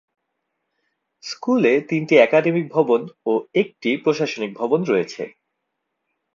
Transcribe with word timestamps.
স্কুলে 1.23 1.73
তিনটি 1.89 2.15
একাডেমিক 2.17 2.65
ভবন 2.69 3.01
ও 3.25 3.31
একটি 3.53 3.89
প্রশাসনিক 4.03 4.51
ভবন 4.57 4.79
রয়েছে। 4.83 5.23